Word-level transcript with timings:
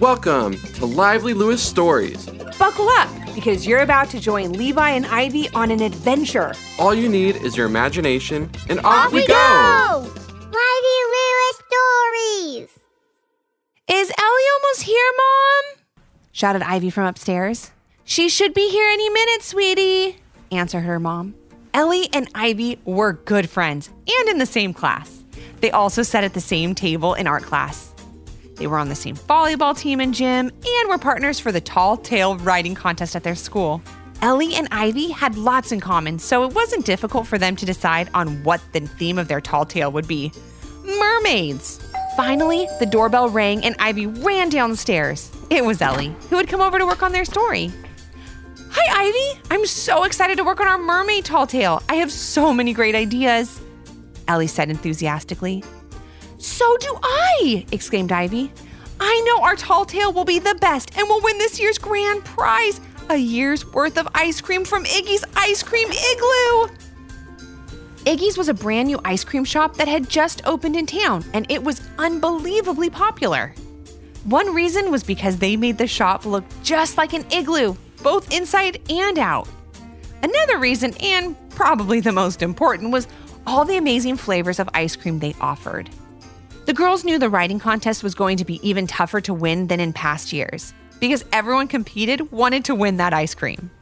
Welcome 0.00 0.56
to 0.76 0.86
Lively 0.86 1.34
Lewis 1.34 1.62
Stories. 1.62 2.24
Buckle 2.58 2.88
up 2.88 3.10
because 3.34 3.66
you're 3.66 3.80
about 3.82 4.08
to 4.08 4.18
join 4.18 4.54
Levi 4.54 4.92
and 4.92 5.04
Ivy 5.04 5.50
on 5.50 5.70
an 5.70 5.82
adventure. 5.82 6.54
All 6.78 6.94
you 6.94 7.06
need 7.06 7.36
is 7.36 7.54
your 7.54 7.66
imagination, 7.66 8.50
and 8.70 8.78
off, 8.80 9.08
Off 9.08 9.12
we 9.12 9.26
go! 9.26 10.10
Lively 10.38 11.00
Lewis 11.12 11.62
Stories! 11.68 12.78
Is 13.90 14.10
Ellie 14.18 14.48
almost 14.54 14.82
here, 14.84 15.10
Mom? 15.18 15.84
shouted 16.32 16.62
Ivy 16.62 16.88
from 16.88 17.04
upstairs. 17.04 17.70
She 18.02 18.30
should 18.30 18.54
be 18.54 18.70
here 18.70 18.88
any 18.88 19.10
minute, 19.10 19.42
sweetie, 19.42 20.16
answered 20.50 20.80
her 20.80 20.98
mom. 20.98 21.34
Ellie 21.74 22.08
and 22.14 22.26
Ivy 22.34 22.80
were 22.86 23.12
good 23.12 23.50
friends 23.50 23.90
and 24.08 24.28
in 24.30 24.38
the 24.38 24.46
same 24.46 24.72
class. 24.72 25.22
They 25.60 25.70
also 25.70 26.02
sat 26.02 26.24
at 26.24 26.32
the 26.32 26.40
same 26.40 26.74
table 26.74 27.12
in 27.12 27.26
art 27.26 27.42
class. 27.42 27.92
They 28.60 28.66
were 28.66 28.78
on 28.78 28.90
the 28.90 28.94
same 28.94 29.16
volleyball 29.16 29.76
team 29.76 30.00
and 30.00 30.12
gym 30.12 30.50
and 30.50 30.88
were 30.88 30.98
partners 30.98 31.40
for 31.40 31.50
the 31.50 31.62
tall 31.62 31.96
tale 31.96 32.36
riding 32.36 32.74
contest 32.74 33.16
at 33.16 33.24
their 33.24 33.34
school. 33.34 33.80
Ellie 34.20 34.54
and 34.54 34.68
Ivy 34.70 35.10
had 35.10 35.38
lots 35.38 35.72
in 35.72 35.80
common, 35.80 36.18
so 36.18 36.44
it 36.44 36.52
wasn't 36.52 36.84
difficult 36.84 37.26
for 37.26 37.38
them 37.38 37.56
to 37.56 37.64
decide 37.64 38.10
on 38.12 38.44
what 38.44 38.60
the 38.72 38.80
theme 38.80 39.18
of 39.18 39.28
their 39.28 39.40
tall 39.40 39.64
tale 39.64 39.90
would 39.92 40.06
be 40.06 40.30
mermaids. 40.84 41.80
Finally, 42.18 42.68
the 42.78 42.84
doorbell 42.84 43.30
rang 43.30 43.64
and 43.64 43.74
Ivy 43.78 44.06
ran 44.06 44.50
downstairs. 44.50 45.32
It 45.48 45.64
was 45.64 45.80
Ellie, 45.80 46.14
who 46.28 46.36
had 46.36 46.46
come 46.46 46.60
over 46.60 46.78
to 46.78 46.84
work 46.84 47.02
on 47.02 47.12
their 47.12 47.24
story. 47.24 47.72
Hi, 48.72 49.06
Ivy. 49.06 49.40
I'm 49.50 49.64
so 49.64 50.04
excited 50.04 50.36
to 50.36 50.44
work 50.44 50.60
on 50.60 50.68
our 50.68 50.76
mermaid 50.76 51.24
tall 51.24 51.46
tale. 51.46 51.82
I 51.88 51.94
have 51.94 52.12
so 52.12 52.52
many 52.52 52.74
great 52.74 52.94
ideas, 52.94 53.58
Ellie 54.28 54.46
said 54.46 54.68
enthusiastically. 54.68 55.64
So 56.40 56.76
do 56.78 56.98
I, 57.02 57.66
exclaimed 57.70 58.12
Ivy. 58.12 58.50
I 58.98 59.20
know 59.26 59.42
our 59.42 59.56
tall 59.56 59.84
tale 59.84 60.12
will 60.12 60.24
be 60.24 60.38
the 60.38 60.56
best 60.56 60.96
and 60.96 61.06
we'll 61.06 61.20
win 61.20 61.38
this 61.38 61.60
year's 61.60 61.78
grand 61.78 62.24
prize 62.24 62.80
a 63.10 63.16
year's 63.16 63.66
worth 63.72 63.98
of 63.98 64.06
ice 64.14 64.40
cream 64.40 64.64
from 64.64 64.84
Iggy's 64.84 65.24
Ice 65.34 65.64
Cream 65.64 65.88
Igloo. 65.88 66.76
Iggy's 68.04 68.38
was 68.38 68.48
a 68.48 68.54
brand 68.54 68.86
new 68.86 69.00
ice 69.04 69.24
cream 69.24 69.44
shop 69.44 69.74
that 69.76 69.88
had 69.88 70.08
just 70.08 70.46
opened 70.46 70.76
in 70.76 70.86
town, 70.86 71.24
and 71.34 71.44
it 71.50 71.62
was 71.62 71.82
unbelievably 71.98 72.88
popular. 72.90 73.52
One 74.24 74.54
reason 74.54 74.92
was 74.92 75.02
because 75.02 75.38
they 75.38 75.56
made 75.56 75.76
the 75.76 75.88
shop 75.88 76.24
look 76.24 76.44
just 76.62 76.96
like 76.96 77.12
an 77.12 77.24
igloo, 77.32 77.74
both 78.02 78.32
inside 78.32 78.80
and 78.88 79.18
out. 79.18 79.48
Another 80.22 80.58
reason, 80.58 80.94
and 81.00 81.34
probably 81.50 81.98
the 81.98 82.12
most 82.12 82.42
important, 82.42 82.92
was 82.92 83.08
all 83.44 83.64
the 83.64 83.76
amazing 83.76 84.16
flavors 84.16 84.60
of 84.60 84.68
ice 84.72 84.94
cream 84.94 85.18
they 85.18 85.34
offered. 85.40 85.90
The 86.70 86.74
girls 86.74 87.04
knew 87.04 87.18
the 87.18 87.28
writing 87.28 87.58
contest 87.58 88.04
was 88.04 88.14
going 88.14 88.36
to 88.36 88.44
be 88.44 88.60
even 88.62 88.86
tougher 88.86 89.20
to 89.22 89.34
win 89.34 89.66
than 89.66 89.80
in 89.80 89.92
past 89.92 90.32
years 90.32 90.72
because 91.00 91.24
everyone 91.32 91.66
competed 91.66 92.30
wanted 92.30 92.64
to 92.66 92.76
win 92.76 92.98
that 92.98 93.12
ice 93.12 93.34
cream. 93.34 93.72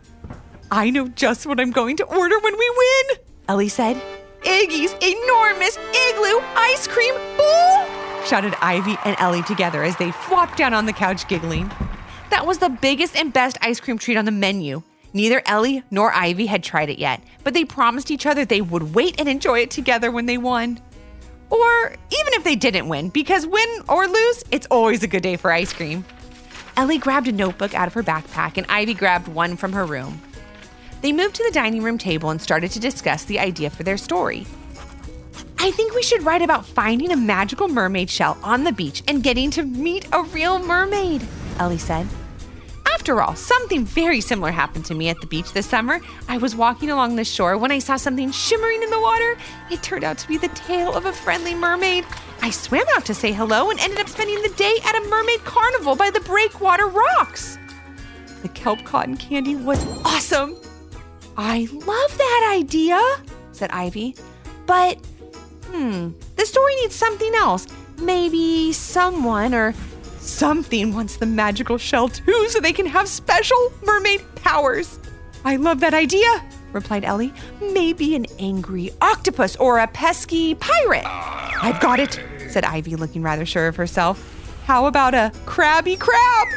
I 0.70 0.88
know 0.88 1.06
just 1.08 1.44
what 1.44 1.60
I'm 1.60 1.70
going 1.70 1.98
to 1.98 2.04
order 2.04 2.40
when 2.40 2.58
we 2.58 2.70
win, 2.78 3.18
Ellie 3.46 3.68
said. 3.68 4.00
Iggy's 4.40 4.94
enormous 5.02 5.76
igloo 5.76 6.40
ice 6.56 6.86
cream 6.86 7.12
bowl! 7.36 8.24
shouted 8.24 8.54
Ivy 8.62 8.96
and 9.04 9.16
Ellie 9.18 9.42
together 9.42 9.84
as 9.84 9.98
they 9.98 10.10
flopped 10.10 10.56
down 10.56 10.72
on 10.72 10.86
the 10.86 10.94
couch 10.94 11.28
giggling. 11.28 11.70
That 12.30 12.46
was 12.46 12.56
the 12.56 12.70
biggest 12.70 13.16
and 13.16 13.34
best 13.34 13.58
ice 13.60 13.80
cream 13.80 13.98
treat 13.98 14.16
on 14.16 14.24
the 14.24 14.30
menu. 14.30 14.82
Neither 15.12 15.42
Ellie 15.44 15.82
nor 15.90 16.10
Ivy 16.14 16.46
had 16.46 16.62
tried 16.62 16.88
it 16.88 16.98
yet, 16.98 17.22
but 17.44 17.52
they 17.52 17.66
promised 17.66 18.10
each 18.10 18.24
other 18.24 18.46
they 18.46 18.62
would 18.62 18.94
wait 18.94 19.16
and 19.18 19.28
enjoy 19.28 19.58
it 19.58 19.70
together 19.70 20.10
when 20.10 20.24
they 20.24 20.38
won. 20.38 20.80
Or 21.50 21.86
even 21.86 22.32
if 22.34 22.44
they 22.44 22.56
didn't 22.56 22.88
win, 22.88 23.08
because 23.08 23.46
win 23.46 23.68
or 23.88 24.06
lose, 24.06 24.44
it's 24.50 24.66
always 24.70 25.02
a 25.02 25.08
good 25.08 25.22
day 25.22 25.36
for 25.36 25.50
ice 25.52 25.72
cream. 25.72 26.04
Ellie 26.76 26.98
grabbed 26.98 27.28
a 27.28 27.32
notebook 27.32 27.74
out 27.74 27.88
of 27.88 27.94
her 27.94 28.02
backpack 28.02 28.56
and 28.56 28.66
Ivy 28.68 28.94
grabbed 28.94 29.28
one 29.28 29.56
from 29.56 29.72
her 29.72 29.84
room. 29.84 30.20
They 31.00 31.12
moved 31.12 31.36
to 31.36 31.44
the 31.44 31.52
dining 31.52 31.82
room 31.82 31.98
table 31.98 32.30
and 32.30 32.40
started 32.40 32.70
to 32.72 32.80
discuss 32.80 33.24
the 33.24 33.38
idea 33.38 33.70
for 33.70 33.82
their 33.82 33.96
story. 33.96 34.46
I 35.58 35.70
think 35.72 35.94
we 35.94 36.02
should 36.02 36.22
write 36.22 36.42
about 36.42 36.66
finding 36.66 37.10
a 37.10 37.16
magical 37.16 37.68
mermaid 37.68 38.10
shell 38.10 38.38
on 38.42 38.64
the 38.64 38.72
beach 38.72 39.02
and 39.08 39.22
getting 39.22 39.50
to 39.52 39.64
meet 39.64 40.06
a 40.12 40.22
real 40.22 40.58
mermaid, 40.60 41.26
Ellie 41.58 41.78
said. 41.78 42.06
After 43.08 43.22
all, 43.22 43.36
something 43.36 43.86
very 43.86 44.20
similar 44.20 44.50
happened 44.50 44.84
to 44.84 44.94
me 44.94 45.08
at 45.08 45.18
the 45.22 45.26
beach 45.26 45.54
this 45.54 45.64
summer. 45.64 45.98
I 46.28 46.36
was 46.36 46.54
walking 46.54 46.90
along 46.90 47.16
the 47.16 47.24
shore 47.24 47.56
when 47.56 47.72
I 47.72 47.78
saw 47.78 47.96
something 47.96 48.30
shimmering 48.30 48.82
in 48.82 48.90
the 48.90 49.00
water. 49.00 49.38
It 49.70 49.82
turned 49.82 50.04
out 50.04 50.18
to 50.18 50.28
be 50.28 50.36
the 50.36 50.48
tail 50.48 50.94
of 50.94 51.06
a 51.06 51.12
friendly 51.14 51.54
mermaid. 51.54 52.04
I 52.42 52.50
swam 52.50 52.84
out 52.94 53.06
to 53.06 53.14
say 53.14 53.32
hello 53.32 53.70
and 53.70 53.80
ended 53.80 53.98
up 53.98 54.10
spending 54.10 54.42
the 54.42 54.54
day 54.58 54.76
at 54.84 54.94
a 54.94 55.08
mermaid 55.08 55.42
carnival 55.44 55.96
by 55.96 56.10
the 56.10 56.20
breakwater 56.20 56.86
rocks. 56.86 57.56
The 58.42 58.50
kelp 58.50 58.84
cotton 58.84 59.16
candy 59.16 59.56
was 59.56 59.82
awesome. 60.04 60.54
I 61.38 61.66
love 61.72 62.18
that 62.18 62.56
idea, 62.60 63.00
said 63.52 63.70
Ivy. 63.70 64.16
But, 64.66 64.98
hmm, 65.70 66.10
the 66.36 66.44
story 66.44 66.74
needs 66.82 66.94
something 66.94 67.34
else. 67.36 67.68
Maybe 67.96 68.74
someone 68.74 69.54
or 69.54 69.72
something 70.28 70.92
wants 70.92 71.16
the 71.16 71.26
magical 71.26 71.78
shell 71.78 72.08
too 72.08 72.46
so 72.48 72.60
they 72.60 72.72
can 72.72 72.86
have 72.86 73.08
special 73.08 73.72
mermaid 73.84 74.22
powers. 74.36 74.98
I 75.44 75.56
love 75.56 75.80
that 75.80 75.94
idea, 75.94 76.44
replied 76.72 77.04
Ellie. 77.04 77.32
Maybe 77.60 78.14
an 78.14 78.26
angry 78.38 78.90
octopus 79.00 79.56
or 79.56 79.78
a 79.78 79.86
pesky 79.86 80.54
pirate. 80.54 81.06
I've 81.06 81.80
got 81.80 81.98
it, 81.98 82.20
said 82.50 82.64
Ivy, 82.64 82.96
looking 82.96 83.22
rather 83.22 83.46
sure 83.46 83.68
of 83.68 83.76
herself. 83.76 84.34
How 84.66 84.86
about 84.86 85.14
a 85.14 85.32
crabby 85.46 85.96
crab? 85.96 86.48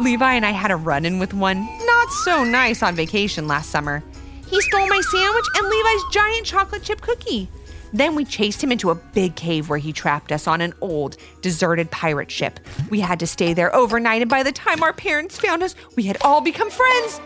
Levi 0.00 0.32
and 0.32 0.46
I 0.46 0.50
had 0.50 0.70
a 0.70 0.76
run 0.76 1.04
in 1.04 1.18
with 1.18 1.34
one 1.34 1.68
not 1.84 2.10
so 2.24 2.42
nice 2.42 2.82
on 2.82 2.94
vacation 2.94 3.46
last 3.46 3.70
summer. 3.70 4.02
He 4.48 4.60
stole 4.62 4.88
my 4.88 5.00
sandwich 5.00 5.44
and 5.56 5.68
Levi's 5.68 6.02
giant 6.10 6.46
chocolate 6.46 6.82
chip 6.82 7.02
cookie. 7.02 7.48
Then 7.92 8.14
we 8.14 8.24
chased 8.24 8.62
him 8.62 8.72
into 8.72 8.90
a 8.90 8.94
big 8.94 9.34
cave 9.34 9.68
where 9.68 9.78
he 9.78 9.92
trapped 9.92 10.32
us 10.32 10.46
on 10.46 10.60
an 10.60 10.74
old, 10.80 11.16
deserted 11.40 11.90
pirate 11.90 12.30
ship. 12.30 12.60
We 12.88 13.00
had 13.00 13.20
to 13.20 13.26
stay 13.26 13.54
there 13.54 13.74
overnight, 13.74 14.22
and 14.22 14.30
by 14.30 14.42
the 14.42 14.52
time 14.52 14.82
our 14.82 14.92
parents 14.92 15.38
found 15.38 15.62
us, 15.62 15.74
we 15.96 16.04
had 16.04 16.18
all 16.22 16.40
become 16.40 16.70
friends. 16.70 17.20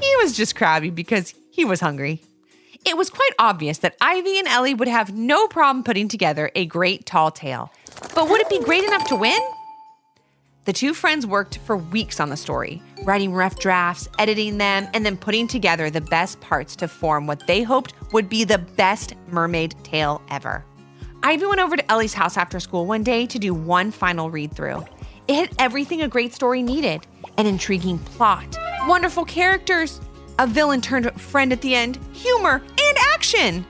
He 0.00 0.16
was 0.16 0.36
just 0.36 0.56
crabby 0.56 0.90
because 0.90 1.34
he 1.50 1.64
was 1.64 1.80
hungry. 1.80 2.22
It 2.86 2.96
was 2.96 3.10
quite 3.10 3.32
obvious 3.38 3.78
that 3.78 3.96
Ivy 4.00 4.38
and 4.38 4.48
Ellie 4.48 4.74
would 4.74 4.88
have 4.88 5.14
no 5.14 5.46
problem 5.46 5.84
putting 5.84 6.08
together 6.08 6.50
a 6.54 6.64
great 6.64 7.04
tall 7.04 7.30
tale. 7.30 7.70
But 8.14 8.28
would 8.30 8.40
it 8.40 8.48
be 8.48 8.58
great 8.60 8.84
enough 8.84 9.06
to 9.08 9.16
win? 9.16 9.40
The 10.66 10.74
two 10.74 10.92
friends 10.92 11.26
worked 11.26 11.56
for 11.58 11.78
weeks 11.78 12.20
on 12.20 12.28
the 12.28 12.36
story, 12.36 12.82
writing 13.04 13.32
rough 13.32 13.58
drafts, 13.58 14.08
editing 14.18 14.58
them, 14.58 14.88
and 14.92 15.06
then 15.06 15.16
putting 15.16 15.48
together 15.48 15.88
the 15.88 16.02
best 16.02 16.38
parts 16.40 16.76
to 16.76 16.88
form 16.88 17.26
what 17.26 17.46
they 17.46 17.62
hoped 17.62 17.94
would 18.12 18.28
be 18.28 18.44
the 18.44 18.58
best 18.58 19.14
mermaid 19.28 19.74
tale 19.84 20.20
ever. 20.28 20.62
Ivy 21.22 21.46
went 21.46 21.60
over 21.62 21.76
to 21.78 21.90
Ellie's 21.90 22.12
house 22.12 22.36
after 22.36 22.60
school 22.60 22.84
one 22.84 23.02
day 23.02 23.24
to 23.26 23.38
do 23.38 23.54
one 23.54 23.90
final 23.90 24.30
read 24.30 24.54
through. 24.54 24.84
It 25.28 25.36
had 25.36 25.50
everything 25.58 26.02
a 26.02 26.08
great 26.08 26.34
story 26.34 26.62
needed 26.62 27.06
an 27.38 27.46
intriguing 27.46 27.98
plot, 27.98 28.58
wonderful 28.86 29.24
characters, 29.24 29.98
a 30.38 30.46
villain 30.46 30.82
turned 30.82 31.10
friend 31.18 31.54
at 31.54 31.62
the 31.62 31.74
end, 31.74 31.98
humor, 32.12 32.56
and 32.56 32.98
action. 33.14 33.64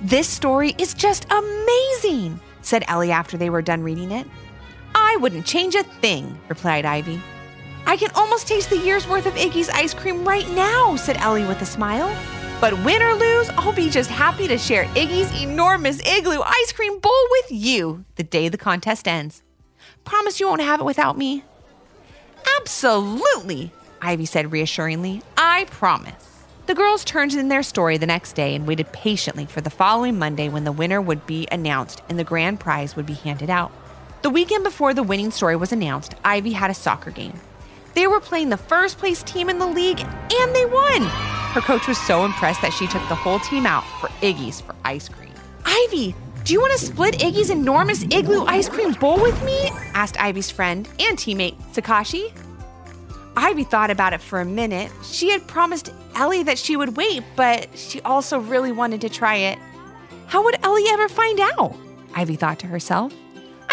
This 0.00 0.26
story 0.28 0.74
is 0.78 0.94
just 0.94 1.30
amazing, 1.30 2.40
said 2.62 2.84
Ellie 2.88 3.12
after 3.12 3.36
they 3.36 3.50
were 3.50 3.62
done 3.62 3.84
reading 3.84 4.10
it. 4.10 4.26
I 4.94 5.16
wouldn't 5.20 5.46
change 5.46 5.74
a 5.74 5.82
thing, 5.82 6.38
replied 6.48 6.84
Ivy. 6.84 7.20
I 7.86 7.96
can 7.96 8.10
almost 8.14 8.46
taste 8.46 8.70
the 8.70 8.78
year's 8.78 9.08
worth 9.08 9.26
of 9.26 9.34
Iggy's 9.34 9.70
ice 9.70 9.94
cream 9.94 10.26
right 10.26 10.48
now, 10.50 10.96
said 10.96 11.16
Ellie 11.16 11.46
with 11.46 11.62
a 11.62 11.66
smile. 11.66 12.14
But 12.60 12.84
win 12.84 13.02
or 13.02 13.14
lose, 13.14 13.48
I'll 13.50 13.72
be 13.72 13.88
just 13.88 14.10
happy 14.10 14.48
to 14.48 14.58
share 14.58 14.84
Iggy's 14.86 15.42
enormous 15.42 16.00
igloo 16.00 16.40
ice 16.42 16.72
cream 16.72 16.98
bowl 16.98 17.26
with 17.30 17.52
you 17.52 18.04
the 18.16 18.24
day 18.24 18.48
the 18.48 18.58
contest 18.58 19.06
ends. 19.06 19.42
Promise 20.04 20.40
you 20.40 20.48
won't 20.48 20.60
have 20.60 20.80
it 20.80 20.84
without 20.84 21.16
me? 21.16 21.44
Absolutely, 22.56 23.72
Ivy 24.02 24.26
said 24.26 24.52
reassuringly. 24.52 25.22
I 25.36 25.66
promise. 25.70 26.44
The 26.66 26.74
girls 26.74 27.04
turned 27.04 27.32
in 27.32 27.48
their 27.48 27.62
story 27.62 27.96
the 27.96 28.06
next 28.06 28.34
day 28.34 28.54
and 28.54 28.66
waited 28.66 28.92
patiently 28.92 29.46
for 29.46 29.60
the 29.60 29.70
following 29.70 30.18
Monday 30.18 30.48
when 30.48 30.64
the 30.64 30.72
winner 30.72 31.00
would 31.00 31.26
be 31.26 31.48
announced 31.50 32.02
and 32.08 32.18
the 32.18 32.24
grand 32.24 32.60
prize 32.60 32.96
would 32.96 33.06
be 33.06 33.14
handed 33.14 33.48
out. 33.48 33.72
The 34.20 34.30
weekend 34.30 34.64
before 34.64 34.94
the 34.94 35.04
winning 35.04 35.30
story 35.30 35.54
was 35.54 35.70
announced, 35.70 36.16
Ivy 36.24 36.52
had 36.52 36.72
a 36.72 36.74
soccer 36.74 37.12
game. 37.12 37.38
They 37.94 38.08
were 38.08 38.18
playing 38.18 38.48
the 38.48 38.56
first 38.56 38.98
place 38.98 39.22
team 39.22 39.48
in 39.48 39.60
the 39.60 39.66
league 39.66 40.00
and 40.00 40.56
they 40.56 40.66
won. 40.66 41.02
Her 41.02 41.60
coach 41.60 41.86
was 41.86 41.98
so 41.98 42.24
impressed 42.24 42.60
that 42.62 42.72
she 42.72 42.88
took 42.88 43.06
the 43.08 43.14
whole 43.14 43.38
team 43.38 43.64
out 43.64 43.84
for 44.00 44.08
Iggy's 44.20 44.60
for 44.60 44.74
ice 44.84 45.08
cream. 45.08 45.32
Ivy, 45.64 46.16
do 46.42 46.52
you 46.52 46.60
want 46.60 46.72
to 46.72 46.84
split 46.84 47.20
Iggy's 47.20 47.50
enormous 47.50 48.02
igloo 48.04 48.44
ice 48.44 48.68
cream 48.68 48.92
bowl 48.94 49.20
with 49.20 49.40
me? 49.44 49.68
asked 49.94 50.20
Ivy's 50.20 50.50
friend 50.50 50.88
and 50.98 51.16
teammate, 51.16 51.56
Sakashi. 51.72 52.32
Ivy 53.36 53.62
thought 53.62 53.90
about 53.90 54.14
it 54.14 54.20
for 54.20 54.40
a 54.40 54.44
minute. 54.44 54.90
She 55.04 55.30
had 55.30 55.46
promised 55.46 55.92
Ellie 56.16 56.42
that 56.42 56.58
she 56.58 56.76
would 56.76 56.96
wait, 56.96 57.22
but 57.36 57.68
she 57.78 58.00
also 58.02 58.40
really 58.40 58.72
wanted 58.72 59.00
to 59.02 59.08
try 59.08 59.36
it. 59.36 59.58
How 60.26 60.42
would 60.42 60.56
Ellie 60.64 60.88
ever 60.88 61.08
find 61.08 61.38
out? 61.38 61.76
Ivy 62.14 62.34
thought 62.34 62.58
to 62.60 62.66
herself. 62.66 63.12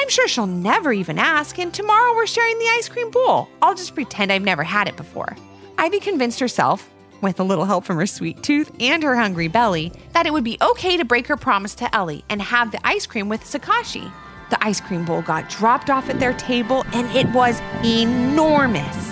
I'm 0.06 0.12
sure 0.12 0.28
she'll 0.28 0.46
never 0.46 0.94
even 0.94 1.18
ask, 1.18 1.58
and 1.58 1.74
tomorrow 1.74 2.14
we're 2.14 2.28
sharing 2.28 2.60
the 2.60 2.68
ice 2.78 2.88
cream 2.88 3.10
bowl. 3.10 3.50
I'll 3.64 3.74
just 3.74 3.96
pretend 3.96 4.32
I've 4.32 4.44
never 4.44 4.62
had 4.62 4.88
it 4.88 4.96
before. 4.96 5.36
Ivy 5.80 6.00
convinced 6.00 6.40
herself, 6.40 6.92
with 7.22 7.40
a 7.40 7.44
little 7.44 7.66
help 7.66 7.86
from 7.86 7.98
her 7.98 8.06
sweet 8.06 8.44
tooth 8.44 8.72
and 8.80 9.02
her 9.02 9.16
hungry 9.16 9.48
belly, 9.48 9.92
that 10.14 10.28
it 10.28 10.32
would 10.32 10.44
be 10.44 10.60
okay 10.62 10.96
to 10.96 11.04
break 11.04 11.26
her 11.26 11.36
promise 11.36 11.74
to 11.74 11.96
Ellie 11.96 12.24
and 12.30 12.40
have 12.40 12.70
the 12.70 12.88
ice 12.88 13.08
cream 13.08 13.30
with 13.30 13.42
Sakashi. 13.42 14.12
The 14.52 14.64
ice 14.64 14.80
cream 14.80 15.06
bowl 15.06 15.24
got 15.24 15.50
dropped 15.50 15.90
off 15.90 16.08
at 16.08 16.20
their 16.20 16.34
table, 16.34 16.86
and 16.94 17.10
it 17.16 17.28
was 17.34 17.60
enormous. 17.84 19.12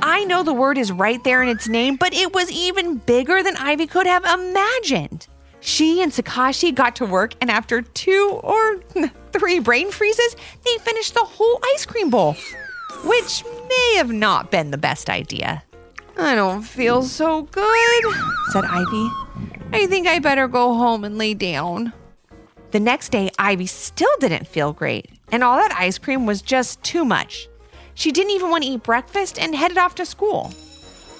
I 0.00 0.24
know 0.24 0.42
the 0.42 0.54
word 0.54 0.78
is 0.78 0.90
right 0.90 1.22
there 1.24 1.42
in 1.42 1.50
its 1.50 1.68
name, 1.68 1.96
but 1.96 2.14
it 2.14 2.32
was 2.32 2.50
even 2.50 2.96
bigger 2.96 3.42
than 3.42 3.58
Ivy 3.58 3.86
could 3.86 4.06
have 4.06 4.24
imagined. 4.24 5.26
She 5.60 6.02
and 6.02 6.10
Sakashi 6.10 6.74
got 6.74 6.96
to 6.96 7.04
work, 7.04 7.34
and 7.42 7.50
after 7.50 7.82
two 7.82 8.40
or 8.42 8.80
three 9.32 9.58
brain 9.58 9.90
freezes, 9.90 10.36
they 10.64 10.78
finished 10.78 11.14
the 11.14 11.24
whole 11.24 11.60
ice 11.74 11.86
cream 11.86 12.10
bowl, 12.10 12.36
which 13.04 13.44
may 13.68 13.94
have 13.96 14.12
not 14.12 14.50
been 14.50 14.70
the 14.70 14.78
best 14.78 15.10
idea. 15.10 15.62
I 16.18 16.34
don't 16.34 16.62
feel 16.62 17.02
so 17.02 17.42
good, 17.42 18.04
said 18.52 18.64
Ivy. 18.64 19.10
I 19.72 19.86
think 19.86 20.06
I 20.06 20.18
better 20.18 20.46
go 20.46 20.74
home 20.74 21.04
and 21.04 21.16
lay 21.16 21.34
down. 21.34 21.92
The 22.72 22.80
next 22.80 23.10
day, 23.10 23.30
Ivy 23.38 23.66
still 23.66 24.14
didn't 24.20 24.46
feel 24.46 24.72
great, 24.72 25.10
and 25.30 25.42
all 25.42 25.56
that 25.56 25.76
ice 25.76 25.98
cream 25.98 26.26
was 26.26 26.42
just 26.42 26.82
too 26.82 27.04
much. 27.04 27.48
She 27.94 28.12
didn't 28.12 28.32
even 28.32 28.50
want 28.50 28.64
to 28.64 28.70
eat 28.70 28.82
breakfast 28.82 29.38
and 29.38 29.54
headed 29.54 29.78
off 29.78 29.94
to 29.96 30.06
school. 30.06 30.52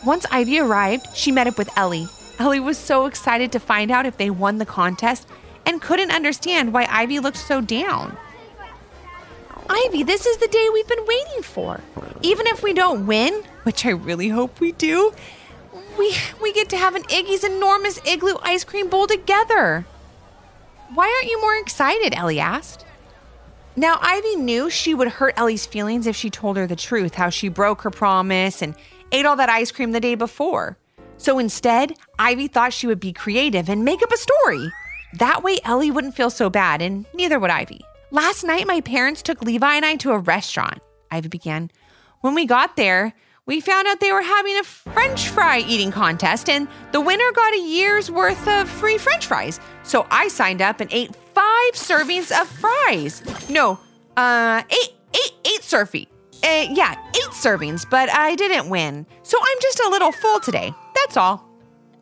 Once 0.04 0.26
Ivy 0.30 0.58
arrived, 0.58 1.06
she 1.14 1.30
met 1.32 1.46
up 1.46 1.58
with 1.58 1.76
Ellie. 1.76 2.08
Ellie 2.38 2.60
was 2.60 2.78
so 2.78 3.06
excited 3.06 3.52
to 3.52 3.60
find 3.60 3.90
out 3.90 4.06
if 4.06 4.16
they 4.16 4.30
won 4.30 4.58
the 4.58 4.66
contest 4.66 5.28
and 5.66 5.80
couldn't 5.80 6.10
understand 6.10 6.72
why 6.72 6.86
Ivy 6.88 7.18
looked 7.20 7.38
so 7.38 7.60
down. 7.60 8.16
Ivy, 9.68 10.02
this 10.02 10.26
is 10.26 10.36
the 10.38 10.48
day 10.48 10.68
we've 10.72 10.88
been 10.88 11.06
waiting 11.06 11.42
for. 11.42 11.80
Even 12.20 12.46
if 12.46 12.62
we 12.62 12.72
don't 12.72 13.06
win, 13.06 13.42
which 13.62 13.86
I 13.86 13.90
really 13.90 14.28
hope 14.28 14.60
we 14.60 14.72
do, 14.72 15.12
we 15.98 16.14
we 16.40 16.52
get 16.52 16.68
to 16.70 16.76
have 16.76 16.94
an 16.94 17.04
Iggy's 17.04 17.44
enormous 17.44 18.00
igloo 18.04 18.36
ice 18.42 18.64
cream 18.64 18.88
bowl 18.88 19.06
together. 19.06 19.86
Why 20.94 21.12
aren't 21.16 21.30
you 21.30 21.40
more 21.40 21.56
excited? 21.56 22.14
Ellie 22.14 22.40
asked. 22.40 22.84
Now, 23.74 23.98
Ivy 24.02 24.36
knew 24.36 24.68
she 24.68 24.92
would 24.92 25.08
hurt 25.08 25.32
Ellie's 25.38 25.64
feelings 25.64 26.06
if 26.06 26.14
she 26.14 26.28
told 26.28 26.58
her 26.58 26.66
the 26.66 26.76
truth, 26.76 27.14
how 27.14 27.30
she 27.30 27.48
broke 27.48 27.80
her 27.82 27.90
promise 27.90 28.60
and 28.60 28.74
ate 29.10 29.24
all 29.24 29.36
that 29.36 29.48
ice 29.48 29.72
cream 29.72 29.92
the 29.92 30.00
day 30.00 30.14
before. 30.14 30.76
So 31.16 31.38
instead, 31.38 31.94
Ivy 32.18 32.48
thought 32.48 32.74
she 32.74 32.86
would 32.86 33.00
be 33.00 33.14
creative 33.14 33.70
and 33.70 33.84
make 33.84 34.02
up 34.02 34.12
a 34.12 34.16
story. 34.18 34.70
That 35.18 35.42
way, 35.42 35.58
Ellie 35.64 35.90
wouldn't 35.90 36.14
feel 36.14 36.30
so 36.30 36.48
bad, 36.48 36.80
and 36.80 37.06
neither 37.14 37.38
would 37.38 37.50
Ivy. 37.50 37.80
Last 38.10 38.44
night, 38.44 38.66
my 38.66 38.80
parents 38.80 39.22
took 39.22 39.42
Levi 39.42 39.74
and 39.74 39.84
I 39.84 39.96
to 39.96 40.12
a 40.12 40.18
restaurant, 40.18 40.80
Ivy 41.10 41.28
began. 41.28 41.70
When 42.20 42.34
we 42.34 42.46
got 42.46 42.76
there, 42.76 43.14
we 43.44 43.60
found 43.60 43.88
out 43.88 44.00
they 44.00 44.12
were 44.12 44.22
having 44.22 44.58
a 44.58 44.62
French 44.62 45.28
fry 45.28 45.58
eating 45.60 45.90
contest, 45.90 46.48
and 46.48 46.68
the 46.92 47.00
winner 47.00 47.30
got 47.34 47.52
a 47.54 47.60
year's 47.60 48.10
worth 48.10 48.46
of 48.46 48.68
free 48.68 48.98
French 48.98 49.26
fries. 49.26 49.60
So 49.82 50.06
I 50.10 50.28
signed 50.28 50.62
up 50.62 50.80
and 50.80 50.92
ate 50.92 51.14
five 51.34 51.72
servings 51.74 52.30
of 52.30 52.48
fries. 52.48 53.22
No, 53.50 53.78
uh, 54.16 54.62
eight, 54.70 54.94
eight, 55.14 55.32
eight 55.44 55.62
surfy. 55.62 56.08
Uh, 56.44 56.66
yeah, 56.70 56.94
eight 57.14 57.32
servings, 57.32 57.88
but 57.88 58.10
I 58.10 58.34
didn't 58.34 58.68
win. 58.68 59.06
So 59.22 59.38
I'm 59.40 59.58
just 59.60 59.80
a 59.80 59.88
little 59.90 60.12
full 60.12 60.40
today. 60.40 60.72
That's 60.94 61.16
all. 61.16 61.51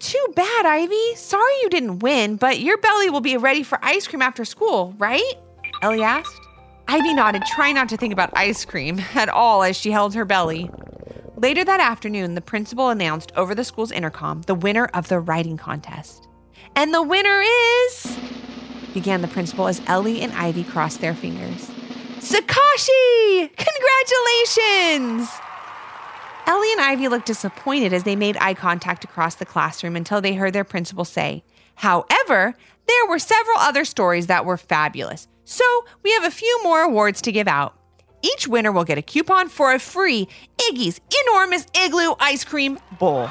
Too 0.00 0.26
bad, 0.34 0.64
Ivy. 0.64 1.14
Sorry 1.14 1.52
you 1.62 1.68
didn't 1.68 1.98
win, 1.98 2.36
but 2.36 2.58
your 2.58 2.78
belly 2.78 3.10
will 3.10 3.20
be 3.20 3.36
ready 3.36 3.62
for 3.62 3.78
ice 3.82 4.08
cream 4.08 4.22
after 4.22 4.46
school, 4.46 4.94
right? 4.96 5.34
Ellie 5.82 6.02
asked. 6.02 6.40
Ivy 6.88 7.12
nodded, 7.12 7.42
trying 7.44 7.74
not 7.74 7.90
to 7.90 7.98
think 7.98 8.12
about 8.12 8.30
ice 8.34 8.64
cream 8.64 9.00
at 9.14 9.28
all 9.28 9.62
as 9.62 9.76
she 9.76 9.90
held 9.90 10.14
her 10.14 10.24
belly. 10.24 10.70
Later 11.36 11.64
that 11.64 11.80
afternoon, 11.80 12.34
the 12.34 12.40
principal 12.40 12.88
announced 12.88 13.30
over 13.36 13.54
the 13.54 13.62
school's 13.62 13.92
intercom 13.92 14.40
the 14.42 14.54
winner 14.54 14.86
of 14.94 15.08
the 15.08 15.20
writing 15.20 15.58
contest. 15.58 16.26
And 16.74 16.94
the 16.94 17.02
winner 17.02 17.42
is, 17.42 18.18
began 18.94 19.20
the 19.20 19.28
principal 19.28 19.68
as 19.68 19.82
Ellie 19.86 20.22
and 20.22 20.32
Ivy 20.32 20.64
crossed 20.64 21.02
their 21.02 21.14
fingers. 21.14 21.70
Sakashi! 22.20 23.50
Congratulations! 23.54 25.28
Ellie 26.46 26.72
and 26.72 26.80
Ivy 26.80 27.08
looked 27.08 27.26
disappointed 27.26 27.92
as 27.92 28.04
they 28.04 28.16
made 28.16 28.36
eye 28.40 28.54
contact 28.54 29.04
across 29.04 29.34
the 29.34 29.46
classroom 29.46 29.96
until 29.96 30.20
they 30.20 30.34
heard 30.34 30.52
their 30.52 30.64
principal 30.64 31.04
say, 31.04 31.44
However, 31.76 32.54
there 32.86 33.06
were 33.08 33.18
several 33.18 33.58
other 33.58 33.84
stories 33.84 34.26
that 34.26 34.44
were 34.44 34.56
fabulous, 34.56 35.28
so 35.44 35.64
we 36.02 36.12
have 36.12 36.24
a 36.24 36.30
few 36.30 36.60
more 36.62 36.82
awards 36.82 37.22
to 37.22 37.32
give 37.32 37.48
out. 37.48 37.74
Each 38.22 38.46
winner 38.46 38.72
will 38.72 38.84
get 38.84 38.98
a 38.98 39.02
coupon 39.02 39.48
for 39.48 39.72
a 39.72 39.78
free 39.78 40.28
Iggy's 40.60 41.00
enormous 41.26 41.66
igloo 41.74 42.14
ice 42.20 42.44
cream 42.44 42.78
bowl. 42.98 43.30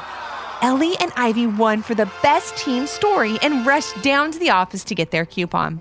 Ellie 0.61 0.97
and 0.99 1.11
Ivy 1.15 1.47
won 1.47 1.81
for 1.81 1.95
the 1.95 2.11
best 2.21 2.57
team 2.57 2.87
story 2.87 3.37
and 3.41 3.65
rushed 3.65 4.01
down 4.01 4.31
to 4.31 4.39
the 4.39 4.49
office 4.49 4.83
to 4.85 4.95
get 4.95 5.11
their 5.11 5.25
coupon. 5.25 5.79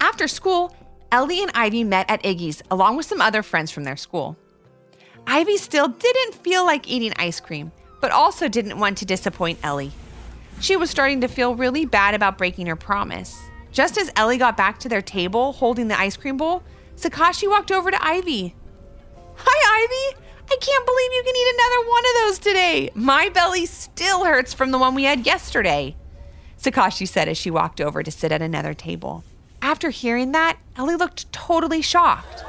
After 0.00 0.28
school, 0.28 0.74
Ellie 1.10 1.42
and 1.42 1.50
Ivy 1.54 1.84
met 1.84 2.08
at 2.08 2.22
Iggy's 2.22 2.62
along 2.70 2.96
with 2.96 3.06
some 3.06 3.20
other 3.20 3.42
friends 3.42 3.70
from 3.70 3.84
their 3.84 3.96
school. 3.96 4.36
Ivy 5.30 5.58
still 5.58 5.88
didn't 5.88 6.36
feel 6.36 6.64
like 6.64 6.88
eating 6.88 7.12
ice 7.18 7.38
cream, 7.38 7.70
but 8.00 8.10
also 8.10 8.48
didn't 8.48 8.78
want 8.78 8.96
to 8.98 9.04
disappoint 9.04 9.58
Ellie. 9.62 9.92
She 10.60 10.74
was 10.74 10.88
starting 10.88 11.20
to 11.20 11.28
feel 11.28 11.54
really 11.54 11.84
bad 11.84 12.14
about 12.14 12.38
breaking 12.38 12.66
her 12.66 12.76
promise. 12.76 13.38
Just 13.70 13.98
as 13.98 14.10
Ellie 14.16 14.38
got 14.38 14.56
back 14.56 14.78
to 14.78 14.88
their 14.88 15.02
table 15.02 15.52
holding 15.52 15.88
the 15.88 16.00
ice 16.00 16.16
cream 16.16 16.38
bowl, 16.38 16.62
Sakashi 16.96 17.46
walked 17.46 17.70
over 17.70 17.90
to 17.90 18.02
Ivy. 18.02 18.54
Hi, 19.36 19.84
Ivy! 19.84 20.24
I 20.50 20.56
can't 20.62 20.86
believe 20.86 21.12
you 21.12 21.22
can 21.22 21.36
eat 21.36 21.54
another 21.54 21.90
one 21.90 22.04
of 22.06 22.14
those 22.22 22.38
today. 22.38 22.90
My 22.94 23.28
belly 23.28 23.66
still 23.66 24.24
hurts 24.24 24.54
from 24.54 24.70
the 24.70 24.78
one 24.78 24.94
we 24.94 25.04
had 25.04 25.26
yesterday, 25.26 25.94
Sakashi 26.58 27.06
said 27.06 27.28
as 27.28 27.36
she 27.36 27.50
walked 27.50 27.82
over 27.82 28.02
to 28.02 28.10
sit 28.10 28.32
at 28.32 28.40
another 28.40 28.72
table. 28.72 29.24
After 29.60 29.90
hearing 29.90 30.32
that, 30.32 30.56
Ellie 30.74 30.96
looked 30.96 31.30
totally 31.34 31.82
shocked. 31.82 32.44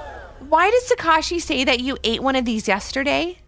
Why 0.48 0.72
did 0.72 0.84
Sakashi 0.84 1.42
say 1.42 1.64
that 1.64 1.82
you 1.82 1.98
ate 2.04 2.24
one 2.24 2.36
of 2.36 2.46
these 2.46 2.68
yesterday? 2.68 3.40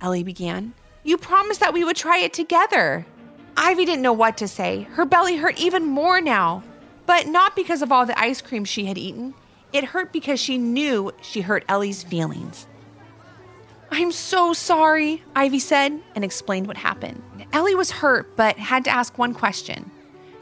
Ellie 0.00 0.22
began. 0.22 0.74
You 1.02 1.18
promised 1.18 1.60
that 1.60 1.74
we 1.74 1.84
would 1.84 1.96
try 1.96 2.18
it 2.18 2.32
together. 2.32 3.06
Ivy 3.56 3.84
didn't 3.84 4.02
know 4.02 4.12
what 4.12 4.36
to 4.38 4.48
say. 4.48 4.82
Her 4.92 5.04
belly 5.04 5.36
hurt 5.36 5.58
even 5.60 5.84
more 5.84 6.20
now, 6.20 6.62
but 7.06 7.26
not 7.26 7.56
because 7.56 7.82
of 7.82 7.90
all 7.90 8.06
the 8.06 8.18
ice 8.18 8.40
cream 8.40 8.64
she 8.64 8.86
had 8.86 8.96
eaten. 8.96 9.34
It 9.72 9.84
hurt 9.84 10.12
because 10.12 10.40
she 10.40 10.56
knew 10.56 11.12
she 11.20 11.40
hurt 11.40 11.64
Ellie's 11.68 12.02
feelings. 12.02 12.66
I'm 13.90 14.12
so 14.12 14.52
sorry, 14.52 15.22
Ivy 15.34 15.58
said 15.58 16.00
and 16.14 16.24
explained 16.24 16.68
what 16.68 16.76
happened. 16.76 17.22
Ellie 17.52 17.74
was 17.74 17.90
hurt, 17.90 18.36
but 18.36 18.56
had 18.56 18.84
to 18.84 18.90
ask 18.90 19.18
one 19.18 19.34
question. 19.34 19.90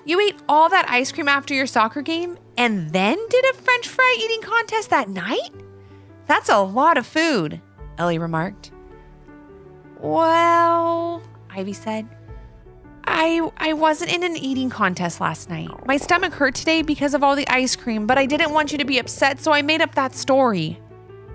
You 0.04 0.21
ate 0.21 0.37
all 0.49 0.68
that 0.68 0.88
ice 0.88 1.12
cream 1.12 1.28
after 1.28 1.54
your 1.54 1.66
soccer 1.66 2.02
game 2.02 2.38
and 2.57 2.90
then 2.90 3.18
did 3.30 3.45
a 3.47 3.54
french 3.54 3.88
fry 3.88 4.16
eating 4.18 4.42
contest 4.42 4.90
that 4.90 5.09
night? 5.09 5.50
That's 6.28 6.49
a 6.50 6.58
lot 6.58 6.99
of 6.99 7.06
food, 7.06 7.61
Ellie 7.97 8.18
remarked. 8.18 8.70
Well, 9.99 11.23
Ivy 11.50 11.73
said, 11.73 12.06
I 13.04 13.50
I 13.56 13.73
wasn't 13.73 14.12
in 14.12 14.23
an 14.23 14.37
eating 14.37 14.68
contest 14.68 15.20
last 15.20 15.49
night. 15.49 15.70
My 15.87 15.97
stomach 15.97 16.35
hurt 16.35 16.54
today 16.54 16.82
because 16.82 17.14
of 17.14 17.25
all 17.25 17.35
the 17.35 17.49
ice 17.49 17.75
cream, 17.75 18.06
but 18.06 18.18
I 18.18 18.26
didn't 18.26 18.52
want 18.52 18.70
you 18.70 18.78
to 18.78 18.85
be 18.85 18.99
upset, 18.99 19.40
so 19.40 19.50
I 19.52 19.62
made 19.62 19.80
up 19.80 19.94
that 19.94 20.14
story. 20.14 20.78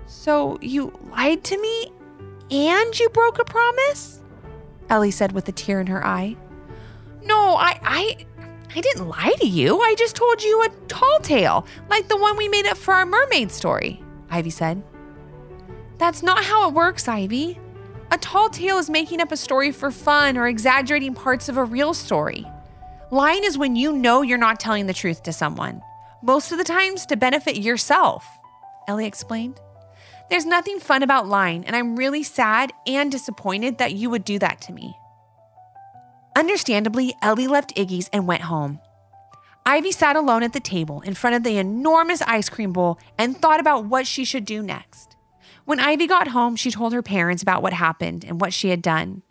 So 0.06 0.58
you 0.60 0.92
lied 1.10 1.42
to 1.44 1.60
me 1.60 1.92
and 2.52 2.98
you 2.98 3.08
broke 3.08 3.40
a 3.40 3.44
promise? 3.44 4.22
Ellie 4.88 5.10
said 5.10 5.32
with 5.32 5.48
a 5.48 5.52
tear 5.52 5.80
in 5.80 5.88
her 5.88 6.06
eye. 6.06 6.36
No, 7.24 7.56
I 7.56 7.80
I 7.82 8.26
I 8.76 8.80
didn't 8.80 9.08
lie 9.08 9.34
to 9.40 9.46
you. 9.46 9.80
I 9.80 9.96
just 9.96 10.14
told 10.14 10.42
you 10.42 10.62
a 10.62 10.68
tall 10.86 11.18
tale, 11.20 11.66
like 11.90 12.06
the 12.06 12.16
one 12.16 12.36
we 12.36 12.48
made 12.48 12.66
up 12.66 12.76
for 12.76 12.94
our 12.94 13.06
mermaid 13.06 13.50
story, 13.50 14.03
Ivy 14.34 14.50
said. 14.50 14.82
That's 15.98 16.22
not 16.22 16.42
how 16.44 16.68
it 16.68 16.74
works, 16.74 17.06
Ivy. 17.06 17.60
A 18.10 18.18
tall 18.18 18.50
tale 18.50 18.78
is 18.78 18.90
making 18.90 19.20
up 19.20 19.30
a 19.30 19.36
story 19.36 19.70
for 19.70 19.92
fun 19.92 20.36
or 20.36 20.48
exaggerating 20.48 21.14
parts 21.14 21.48
of 21.48 21.56
a 21.56 21.64
real 21.64 21.94
story. 21.94 22.44
Lying 23.12 23.44
is 23.44 23.56
when 23.56 23.76
you 23.76 23.92
know 23.92 24.22
you're 24.22 24.36
not 24.36 24.58
telling 24.58 24.86
the 24.86 24.92
truth 24.92 25.22
to 25.22 25.32
someone, 25.32 25.80
most 26.20 26.50
of 26.50 26.58
the 26.58 26.64
times 26.64 27.06
to 27.06 27.16
benefit 27.16 27.58
yourself, 27.58 28.26
Ellie 28.88 29.06
explained. 29.06 29.60
There's 30.30 30.46
nothing 30.46 30.80
fun 30.80 31.04
about 31.04 31.28
lying, 31.28 31.64
and 31.64 31.76
I'm 31.76 31.94
really 31.94 32.24
sad 32.24 32.72
and 32.88 33.12
disappointed 33.12 33.78
that 33.78 33.94
you 33.94 34.10
would 34.10 34.24
do 34.24 34.40
that 34.40 34.60
to 34.62 34.72
me. 34.72 34.96
Understandably, 36.36 37.14
Ellie 37.22 37.46
left 37.46 37.76
Iggy's 37.76 38.10
and 38.12 38.26
went 38.26 38.42
home. 38.42 38.80
Ivy 39.66 39.92
sat 39.92 40.14
alone 40.14 40.42
at 40.42 40.52
the 40.52 40.60
table 40.60 41.00
in 41.02 41.14
front 41.14 41.36
of 41.36 41.42
the 41.42 41.56
enormous 41.56 42.20
ice 42.22 42.50
cream 42.50 42.72
bowl 42.72 42.98
and 43.16 43.36
thought 43.36 43.60
about 43.60 43.86
what 43.86 44.06
she 44.06 44.24
should 44.24 44.44
do 44.44 44.62
next. 44.62 45.16
When 45.64 45.80
Ivy 45.80 46.06
got 46.06 46.28
home, 46.28 46.54
she 46.54 46.70
told 46.70 46.92
her 46.92 47.02
parents 47.02 47.42
about 47.42 47.62
what 47.62 47.72
happened 47.72 48.24
and 48.24 48.38
what 48.40 48.52
she 48.52 48.68
had 48.68 48.82
done. 48.82 49.22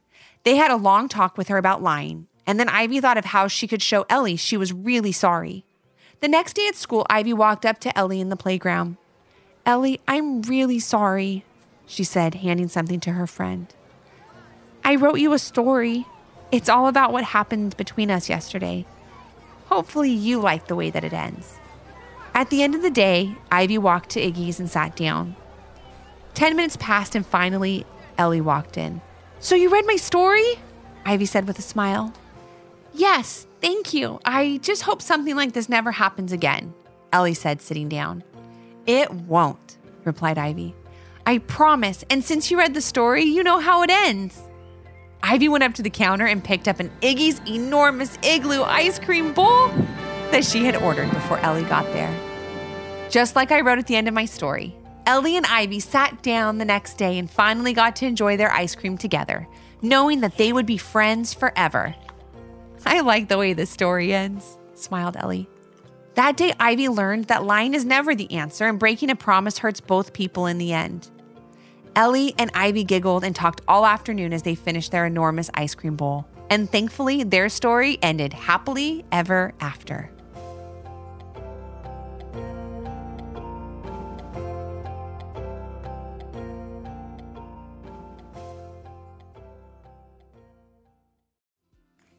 They 0.44 0.56
had 0.56 0.72
a 0.72 0.76
long 0.76 1.08
talk 1.08 1.38
with 1.38 1.50
her 1.50 1.58
about 1.58 1.84
lying, 1.84 2.28
and 2.48 2.60
then 2.60 2.68
Ivy 2.68 3.00
thought 3.00 3.20
of 3.20 3.26
how 3.26 3.48
she 3.48 3.68
could 3.68 3.84
show 3.84 4.08
Ellie 4.10 4.36
she 4.36 4.58
was 4.58 4.74
really 4.74 5.12
sorry. 5.12 5.66
The 6.22 6.28
next 6.28 6.54
day 6.56 6.68
at 6.68 6.76
school, 6.76 7.06
Ivy 7.12 7.34
walked 7.34 7.66
up 7.66 7.80
to 7.82 7.96
Ellie 7.98 8.20
in 8.20 8.30
the 8.30 8.36
playground. 8.36 8.98
Ellie, 9.68 10.02
I'm 10.08 10.42
really 10.42 10.80
sorry, 10.80 11.46
she 11.86 12.04
said, 12.04 12.36
handing 12.36 12.70
something 12.70 13.00
to 13.02 13.12
her 13.12 13.28
friend. 13.28 13.68
I 14.84 14.96
wrote 14.96 15.20
you 15.20 15.34
a 15.34 15.40
story. 15.40 16.08
It's 16.52 16.70
all 16.70 16.88
about 16.88 17.14
what 17.14 17.24
happened 17.24 17.78
between 17.78 18.10
us 18.10 18.30
yesterday. 18.30 18.88
Hopefully, 19.74 20.12
you 20.12 20.40
like 20.40 20.68
the 20.68 20.76
way 20.76 20.92
that 20.92 21.04
it 21.04 21.14
ends. 21.14 21.56
At 22.36 22.52
the 22.52 22.62
end 22.62 22.76
of 22.76 22.84
the 22.84 22.92
day, 22.92 23.36
Ivy 23.52 23.80
walked 23.80 24.12
to 24.12 24.22
Iggy's 24.22 24.60
and 24.60 24.70
sat 24.70 24.96
down. 24.96 25.36
Ten 26.36 26.56
minutes 26.56 26.78
passed, 26.78 27.16
and 27.16 27.26
finally, 27.26 27.84
Ellie 28.20 28.40
walked 28.40 28.78
in. 28.78 29.02
So, 29.40 29.56
you 29.56 29.72
read 29.72 29.88
my 29.88 29.96
story? 29.96 30.60
Ivy 31.06 31.26
said 31.26 31.48
with 31.48 31.58
a 31.58 31.64
smile. 31.64 32.14
Yes, 32.94 33.48
thank 33.62 33.96
you. 33.96 34.20
I 34.24 34.60
just 34.62 34.84
hope 34.84 35.02
something 35.02 35.36
like 35.36 35.54
this 35.54 35.68
never 35.68 35.92
happens 35.92 36.32
again, 36.32 36.76
Ellie 37.12 37.34
said, 37.34 37.60
sitting 37.60 37.90
down. 37.90 38.24
It 38.86 39.10
won't, 39.10 39.80
replied 40.04 40.38
Ivy. 40.38 40.76
I 41.26 41.40
promise. 41.40 42.06
And 42.12 42.24
since 42.24 42.52
you 42.52 42.60
read 42.60 42.76
the 42.76 42.82
story, 42.82 43.24
you 43.24 43.42
know 43.42 43.58
how 43.58 43.82
it 43.82 43.90
ends. 43.90 44.40
Ivy 45.26 45.48
went 45.48 45.64
up 45.64 45.74
to 45.76 45.82
the 45.82 45.90
counter 45.90 46.26
and 46.26 46.44
picked 46.44 46.68
up 46.68 46.82
an 46.82 46.92
Iggy's 47.02 47.40
enormous 47.48 48.18
igloo 48.24 48.62
ice 48.62 49.00
cream 49.00 49.32
bowl 49.32 49.70
that 50.32 50.44
she 50.44 50.66
had 50.66 50.76
ordered 50.76 51.10
before 51.12 51.38
Ellie 51.40 51.64
got 51.64 51.86
there. 51.94 52.14
Just 53.10 53.34
like 53.34 53.50
I 53.50 53.62
wrote 53.62 53.80
at 53.80 53.88
the 53.88 53.96
end 53.96 54.10
of 54.10 54.14
my 54.14 54.26
story, 54.26 54.76
Ellie 55.06 55.38
and 55.38 55.46
Ivy 55.46 55.80
sat 55.80 56.22
down 56.24 56.58
the 56.58 56.66
next 56.66 56.98
day 56.98 57.18
and 57.18 57.32
finally 57.32 57.72
got 57.72 57.96
to 57.98 58.06
enjoy 58.06 58.36
their 58.36 58.52
ice 58.52 58.76
cream 58.76 58.98
together, 58.98 59.48
knowing 59.82 60.20
that 60.20 60.38
they 60.38 60.52
would 60.52 60.66
be 60.66 60.78
friends 60.78 61.34
forever. 61.34 61.96
I 62.86 63.00
like 63.00 63.30
the 63.30 63.38
way 63.38 63.54
this 63.54 63.70
story 63.70 64.14
ends, 64.14 64.58
smiled 64.74 65.16
Ellie. 65.16 65.48
That 66.16 66.36
day, 66.36 66.54
Ivy 66.60 66.90
learned 66.90 67.26
that 67.26 67.46
lying 67.46 67.74
is 67.74 67.86
never 67.86 68.14
the 68.14 68.32
answer 68.34 68.68
and 68.68 68.78
breaking 68.78 69.10
a 69.10 69.16
promise 69.16 69.58
hurts 69.58 69.80
both 69.80 70.12
people 70.12 70.48
in 70.48 70.58
the 70.58 70.74
end. 70.74 71.10
Ellie 71.96 72.34
and 72.40 72.50
Ivy 72.56 72.84
giggled 72.84 73.24
and 73.24 73.36
talked 73.36 73.62
all 73.68 73.86
afternoon 73.86 74.34
as 74.34 74.42
they 74.42 74.56
finished 74.56 74.92
their 74.92 75.06
enormous 75.06 75.50
ice 75.54 75.76
cream 75.76 75.96
bowl. 75.96 76.26
And 76.50 76.70
thankfully, 76.70 77.24
their 77.24 77.50
story 77.50 78.00
ended 78.02 78.34
happily 78.34 79.06
ever 79.12 79.54
after. 79.60 80.10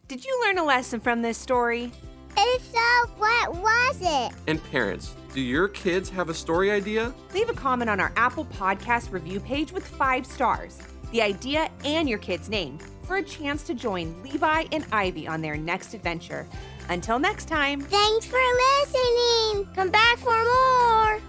Did 0.07 0.25
you 0.25 0.41
learn 0.45 0.59
a 0.59 0.65
lesson 0.65 1.01
from 1.01 1.23
this 1.23 1.37
story? 1.37 1.91
If 2.37 2.63
so, 2.73 3.11
what 3.17 3.55
was 3.57 3.97
it? 4.01 4.33
And 4.47 4.63
parents, 4.71 5.17
do 5.35 5.41
your 5.41 5.67
kids 5.67 6.09
have 6.11 6.29
a 6.29 6.35
story 6.35 6.71
idea? 6.71 7.13
Leave 7.35 7.49
a 7.49 7.55
comment 7.55 7.91
on 7.91 7.99
our 7.99 8.13
Apple 8.17 8.45
Podcast 8.45 9.11
review 9.11 9.41
page 9.41 9.73
with 9.73 9.85
five 9.85 10.25
stars, 10.25 10.79
the 11.11 11.21
idea, 11.21 11.69
and 11.85 12.09
your 12.09 12.19
kid's 12.19 12.49
name 12.49 12.79
for 13.03 13.17
a 13.17 13.23
chance 13.23 13.65
to 13.65 13.75
join 13.75 14.23
Levi 14.23 14.65
and 14.71 14.87
Ivy 14.93 15.27
on 15.27 15.43
their 15.43 15.57
next 15.57 15.93
adventure. 15.93 16.47
Until 16.89 17.19
next 17.19 17.49
time. 17.49 17.81
Thanks 17.81 18.27
for 18.27 18.39
listening. 18.39 19.67
Come 19.75 19.91
back 19.91 20.19
for 20.19 20.37
more. 20.37 21.21